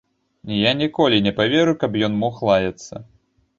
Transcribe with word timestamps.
Я 0.59 0.71
ніколі 0.79 1.19
не 1.27 1.33
паверу, 1.41 1.77
каб 1.85 2.01
ён 2.09 2.19
мог 2.25 2.43
лаяцца. 2.51 2.93